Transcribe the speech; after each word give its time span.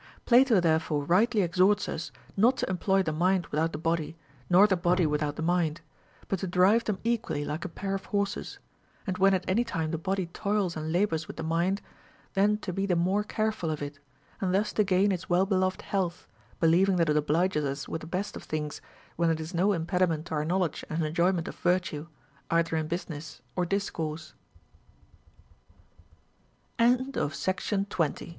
Plato 0.25 0.59
therefore 0.59 1.03
rightly 1.03 1.41
exhorts 1.41 1.87
us 1.87 2.11
not 2.35 2.57
to 2.57 2.67
employ 2.71 3.03
the 3.03 3.11
mind 3.13 3.45
without 3.51 3.71
the 3.71 3.77
body, 3.77 4.17
nor 4.49 4.65
the 4.65 4.75
body 4.75 5.05
without 5.05 5.35
the 5.35 5.43
mind, 5.43 5.81
but 6.27 6.39
to 6.39 6.47
drive 6.47 6.85
them 6.85 6.97
equally 7.03 7.45
like 7.45 7.65
a 7.65 7.69
pair 7.69 7.93
of 7.93 8.05
horses; 8.05 8.57
and 9.05 9.19
when 9.19 9.35
at 9.35 9.45
any 9.47 9.63
time 9.63 9.91
the 9.91 9.99
body 9.99 10.25
toils 10.25 10.75
and 10.75 10.91
labors 10.91 11.27
with 11.27 11.37
the 11.37 11.43
mind, 11.43 11.83
then 12.33 12.57
to 12.57 12.73
be 12.73 12.87
the 12.87 12.95
more 12.95 13.23
careful 13.23 13.69
of 13.69 13.79
it, 13.79 13.99
and 14.39 14.55
thus 14.55 14.73
to 14.73 14.83
gain 14.83 15.11
its 15.11 15.29
well 15.29 15.45
beloved 15.45 15.83
health, 15.83 16.27
believing 16.59 16.95
that 16.95 17.07
it 17.09 17.15
obliges 17.15 17.63
us 17.63 17.87
with 17.87 18.01
the 18.01 18.07
best 18.07 18.35
of 18.35 18.41
things 18.41 18.81
when 19.17 19.29
it 19.29 19.39
is 19.39 19.53
no 19.53 19.71
impediment 19.71 20.25
to 20.25 20.33
our 20.33 20.45
knowledge 20.45 20.83
and 20.89 21.05
enjoyment 21.05 21.47
of 27.15 28.27